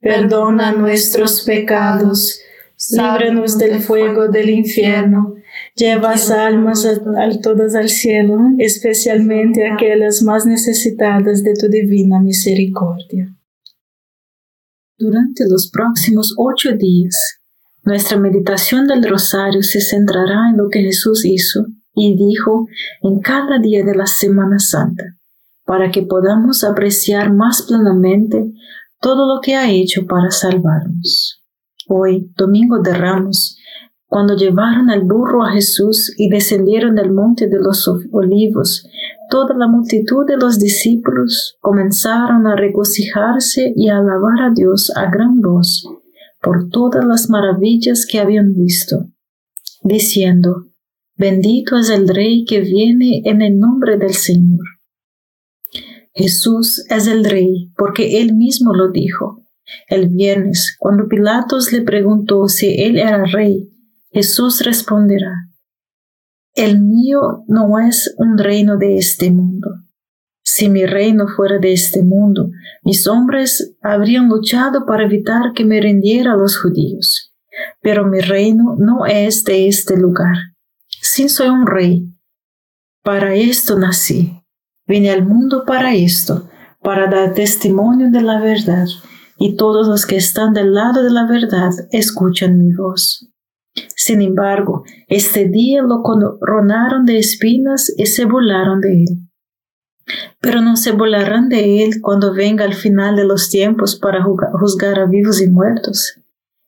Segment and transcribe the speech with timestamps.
[0.00, 2.40] perdona nuestros pecados,
[2.90, 5.34] líbranos del fuego del infierno,
[5.74, 13.34] lleva almas a, todas al cielo, especialmente aquellas más necesitadas de tu divina misericordia.
[14.98, 17.14] Durante los próximos ocho días,
[17.84, 22.66] nuestra meditación del rosario se centrará en lo que Jesús hizo y dijo
[23.02, 25.04] en cada día de la Semana Santa,
[25.64, 28.52] para que podamos apreciar más plenamente
[29.00, 31.42] todo lo que ha hecho para salvarnos.
[31.88, 33.56] Hoy, Domingo de Ramos,
[34.06, 38.88] cuando llevaron al burro a Jesús y descendieron del monte de los olivos,
[39.30, 45.10] toda la multitud de los discípulos comenzaron a regocijarse y a alabar a Dios a
[45.10, 45.84] gran voz
[46.40, 49.08] por todas las maravillas que habían visto,
[49.82, 50.66] diciendo,
[51.16, 54.75] Bendito es el Rey que viene en el nombre del Señor.
[56.16, 59.44] Jesús es el rey porque él mismo lo dijo.
[59.86, 63.68] El viernes, cuando Pilatos le preguntó si él era rey,
[64.10, 65.50] Jesús responderá,
[66.54, 69.68] El mío no es un reino de este mundo.
[70.42, 72.48] Si mi reino fuera de este mundo,
[72.82, 77.34] mis hombres habrían luchado para evitar que me rindiera a los judíos.
[77.82, 80.36] Pero mi reino no es de este lugar.
[80.88, 82.08] Si soy un rey,
[83.02, 84.45] para esto nací
[84.86, 86.48] Vine al mundo para esto,
[86.82, 88.86] para dar testimonio de la verdad,
[89.38, 93.28] y todos los que están del lado de la verdad escuchan mi voz.
[93.96, 99.28] Sin embargo, este día lo coronaron de espinas y se burlaron de él.
[100.40, 105.00] Pero no se burlarán de él cuando venga el final de los tiempos para juzgar
[105.00, 106.20] a vivos y muertos.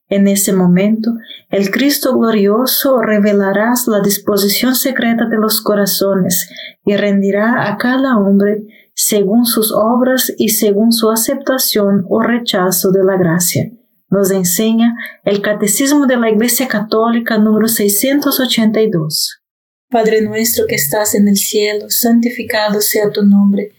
[0.09, 1.13] En ese momento,
[1.51, 6.51] el Cristo glorioso revelará la disposición secreta de los corazones
[6.85, 8.65] y rendirá a cada hombre
[8.95, 13.71] según sus obras y según su aceptación o rechazo de la gracia.
[14.11, 19.43] Nos enseña el Catecismo de la Iglesia Católica número 682.
[19.91, 23.73] Padre nuestro que estás en el cielo, santificado sea tu nombre.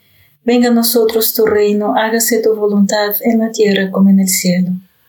[0.44, 4.72] Venga a nosotros tu reino, hágase tu voluntad en la tierra como en el cielo.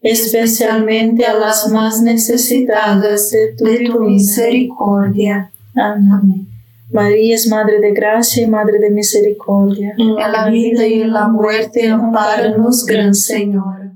[0.00, 5.50] especialmente a las más necesitadas de tu, misericordia.
[5.74, 6.46] Amén.
[6.90, 9.94] María es Madre de Gracia y Madre de Misericordia.
[9.98, 13.92] En la vida y en la muerte, amparanos, Gran Señor.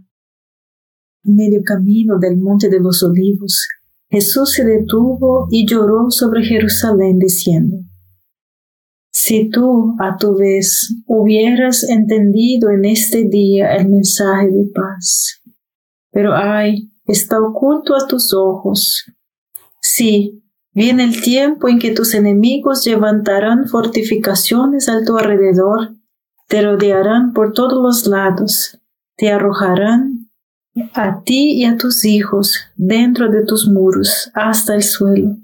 [1.25, 3.66] En medio camino del Monte de los Olivos,
[4.09, 7.76] Jesús se detuvo y lloró sobre Jerusalén diciendo,
[9.12, 15.39] Si tú, a tu vez, hubieras entendido en este día el mensaje de paz,
[16.11, 19.05] pero ay, está oculto a tus ojos.
[19.81, 25.95] Sí, viene el tiempo en que tus enemigos levantarán fortificaciones a tu alrededor,
[26.49, 28.79] te rodearán por todos los lados,
[29.17, 30.31] te arrojarán
[30.95, 35.37] a ti y a tus hijos dentro de tus muros hasta el suelo.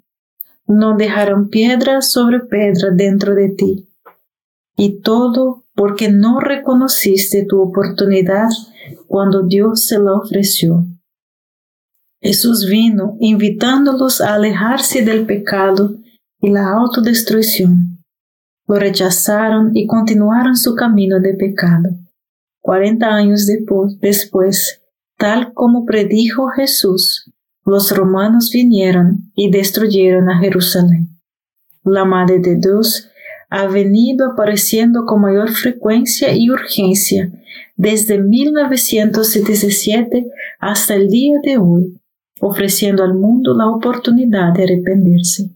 [0.66, 3.88] No dejarán piedra sobre piedra dentro de ti.
[4.76, 8.48] Y todo porque no reconociste tu oportunidad
[9.16, 10.84] cuando Dios se la ofreció.
[12.20, 15.96] Jesús vino invitándolos a alejarse del pecado
[16.38, 18.04] y la autodestrucción.
[18.66, 21.88] Lo rechazaron y continuaron su camino de pecado.
[22.60, 24.82] Cuarenta años después,
[25.16, 27.32] tal como predijo Jesús,
[27.64, 31.08] los romanos vinieron y destruyeron a Jerusalén.
[31.84, 33.08] La Madre de Dios
[33.56, 37.32] ha venido apareciendo con mayor frecuencia y urgencia
[37.74, 40.26] desde 1977
[40.58, 41.98] hasta el día de hoy,
[42.38, 45.48] ofreciendo al mundo la oportunidad de arrepentirse.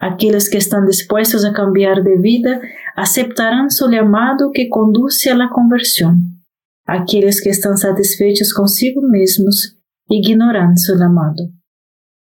[0.00, 2.60] Aquellos que están dispuestos a cambiar de vida
[2.96, 6.42] aceptarán su llamado que conduce a la conversión.
[6.84, 11.48] Aquellos que están satisfechos consigo mismos ignorarán su llamado.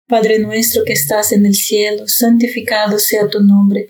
[0.08, 3.90] Padre nuestro que estás en el cielo, santificado sea tu nombre.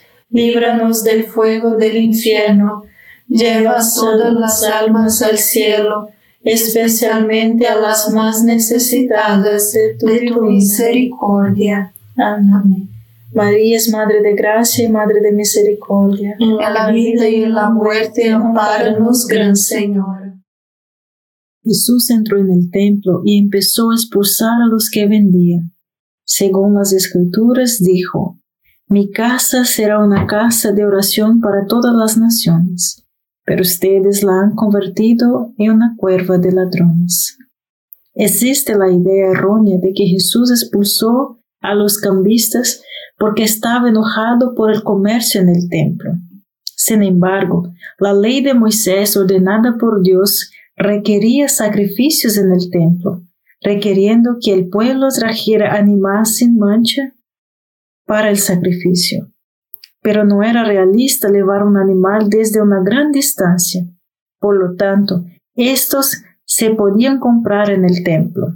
[0.31, 2.83] líbranos del fuego del infierno,
[3.27, 6.09] lleva todas las almas al cielo,
[6.43, 11.93] especialmente a las más necesitadas de tu, misericordia.
[12.17, 12.89] Amén.
[13.33, 16.35] María es Madre de Gracia y Madre de Misericordia.
[16.39, 20.33] En la vida y en la muerte, amparanos, Gran Señor.
[21.63, 25.73] Jesús entró en el templo y empezó a expulsar a los que vendían.
[26.25, 28.30] Según las escrituras, dijo,
[28.91, 33.01] Mi casa será una casa de oración para todas las naciones
[33.51, 37.37] pero ustedes la han convertido en una cuerva de ladrones.
[38.13, 42.81] Existe la idea errónea de que Jesús expulsó a los cambistas
[43.17, 46.13] porque estaba enojado por el comercio en el templo.
[46.63, 53.23] Sin embargo, la ley de Moisés ordenada por Dios requería sacrificios en el templo,
[53.61, 57.13] requiriendo que el pueblo trajera animales sin mancha
[58.11, 59.31] para el sacrificio
[60.01, 63.83] pero no era realista llevar un animal desde una gran distancia.
[64.39, 65.23] Por lo tanto,
[65.55, 68.55] estos se podían comprar en el templo.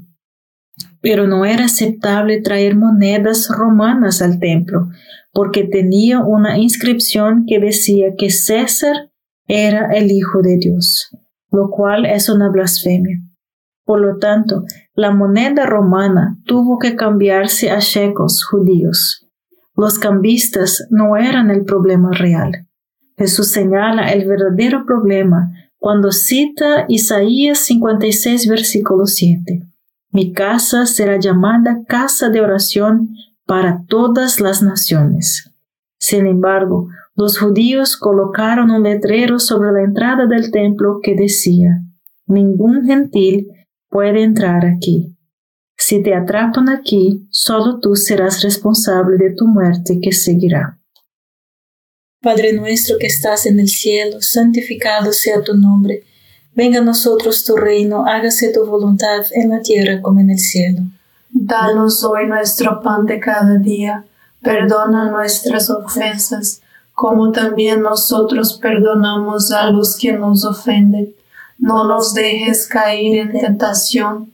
[1.02, 4.90] Pero no era aceptable traer monedas romanas al templo,
[5.32, 9.12] porque tenía una inscripción que decía que César
[9.48, 11.16] era el Hijo de Dios,
[11.52, 13.20] lo cual es una blasfemia.
[13.86, 14.64] Por lo tanto,
[14.96, 19.25] la moneda romana tuvo que cambiarse a shekels judíos.
[19.76, 22.68] Los cambistas no eran el problema real.
[23.18, 29.64] Jesús señala el verdadero problema cuando cita Isaías 56, versículo 7.
[30.12, 33.10] Mi casa será llamada casa de oración
[33.46, 35.52] para todas las naciones.
[36.00, 41.82] Sin embargo, los judíos colocaron un letrero sobre la entrada del templo que decía,
[42.28, 43.48] Ningún gentil
[43.90, 45.15] puede entrar aquí.
[45.88, 50.80] Si te atrapan aquí, solo tú serás responsable de tu muerte que seguirá.
[52.24, 56.04] Padre nuestro que estás en el cielo, santificado sea tu nombre.
[56.56, 60.82] Venga a nosotros tu reino, hágase tu voluntad en la tierra como en el cielo.
[61.30, 64.06] Danos hoy nuestro pan de cada día.
[64.42, 66.62] Perdona nuestras ofensas,
[66.96, 71.14] como también nosotros perdonamos a los que nos ofenden.
[71.60, 74.34] No nos dejes caer en tentación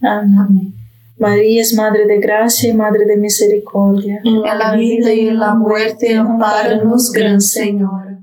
[0.00, 0.74] Amén.
[1.18, 4.20] María es Madre de Gracia y Madre de Misericordia.
[4.24, 8.18] En la vida y en la muerte, amparanos, Gran Señor.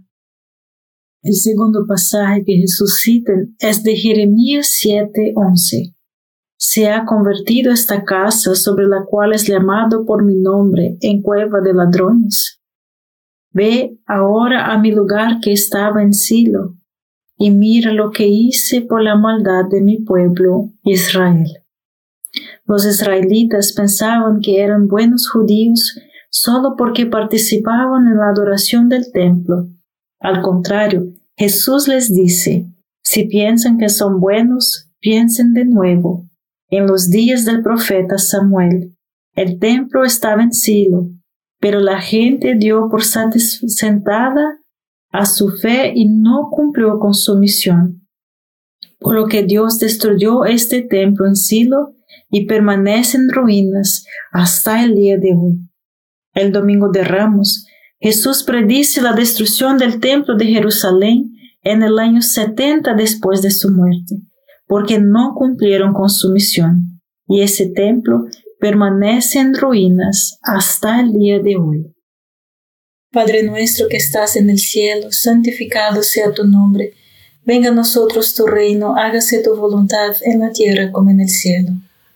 [1.21, 5.95] El segundo pasaje que Jesús cita es de Jeremías 7:11.
[6.57, 11.59] Se ha convertido esta casa sobre la cual es llamado por mi nombre en cueva
[11.61, 12.61] de ladrones.
[13.51, 16.75] Ve ahora a mi lugar que estaba en Silo,
[17.38, 21.64] y mira lo que hice por la maldad de mi pueblo Israel.
[22.67, 25.99] Los israelitas pensaban que eran buenos judíos
[26.30, 29.67] solo porque participaban en la adoración del templo.
[30.19, 32.67] Al contrario, Jesús les dice,
[33.04, 36.28] si piensan que son buenos, piensen de nuevo.
[36.69, 38.95] En los días del profeta Samuel,
[39.36, 41.12] el templo estaba en Silo,
[41.60, 44.60] pero la gente dio por sentada
[45.12, 48.08] a su fe y no cumplió con su misión.
[48.99, 51.94] Por lo que Dios destruyó este templo en Silo
[52.29, 55.59] y permanece en ruinas hasta el día de hoy.
[56.33, 57.65] El domingo de Ramos,
[57.99, 61.31] Jesús predice la destrucción del templo de Jerusalén
[61.63, 64.15] en el año 70 después de su muerte,
[64.67, 68.25] porque no cumplieron con su misión, y ese templo
[68.59, 71.95] permanece en ruinas hasta el día de hoy.
[73.11, 76.93] Padre nuestro que estás en el cielo, santificado sea tu nombre,
[77.45, 81.71] venga a nosotros tu reino, hágase tu voluntad en la tierra como en el cielo.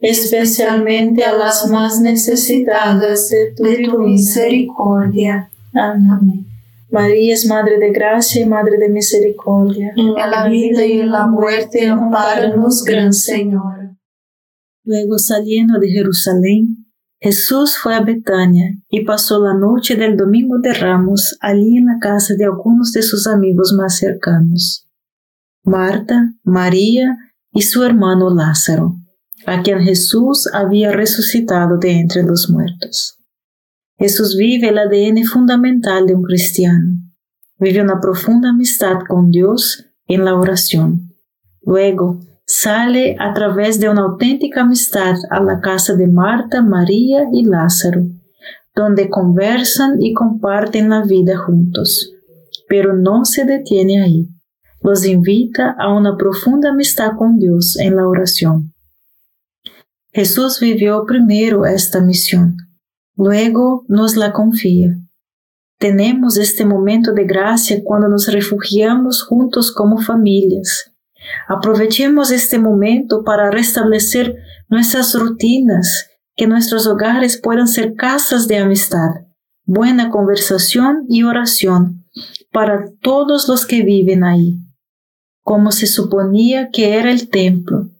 [0.00, 3.54] especialmente a las más necesitadas de
[3.86, 5.50] tu, misericordia.
[5.74, 6.46] Amén.
[6.90, 9.92] María es Madre de Gracia y Madre de Misericordia.
[9.96, 13.96] En la vida y en la muerte, amparanos, Gran Señor.
[14.84, 16.80] Luego saliendo de Jerusalén,
[17.20, 21.98] Jesús fue a Betania y pasó la noche del domingo de Ramos allí en la
[22.00, 24.88] casa de algunos de sus amigos más cercanos,
[25.62, 27.18] Marta, María
[27.52, 28.96] y su hermano Lázaro,
[29.46, 33.18] a quien Jesús había resucitado de entre los muertos.
[33.98, 36.94] Jesús vive el ADN fundamental de un cristiano.
[37.58, 41.10] Vive una profunda amistad con Dios en la oración.
[41.62, 47.44] Luego, sale a través de una auténtica amistad a la casa de Marta, María y
[47.44, 48.06] Lázaro,
[48.74, 52.12] donde conversan y comparten la vida juntos.
[52.68, 54.28] Pero no se detiene ahí.
[54.82, 58.72] Los invita a una profunda amistad con Dios en la oración.
[60.12, 62.56] Jesús vivió primero esta misión,
[63.16, 64.96] luego nos la confía.
[65.78, 70.90] Tenemos este momento de gracia cuando nos refugiamos juntos como familias
[71.48, 74.36] Aprovechemos este momento para restablecer
[74.68, 79.08] nuestras rutinas, que nuestros hogares puedan ser casas de amistad,
[79.64, 82.04] buena conversación y oración
[82.52, 84.58] para todos los que viven ahí,
[85.42, 87.90] como se suponía que era el templo.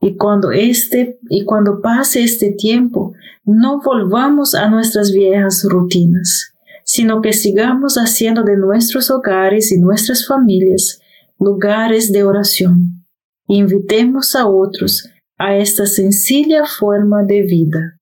[0.00, 6.52] Y cuando este y cuando pase este tiempo, no volvamos a nuestras viejas rutinas,
[6.84, 11.00] sino que sigamos haciendo de nuestros hogares y nuestras familias
[11.38, 13.04] lugares de oración.
[13.48, 17.98] Invitemos a otros a esta sencilla forma de vida.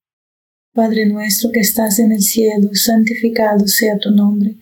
[0.73, 4.55] Padre nuestro que estás en el cielo, santificado sea tu nombre.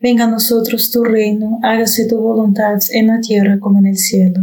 [0.00, 4.42] Venga a nosotros tu reino, hágase tu voluntad en la tierra como en el cielo.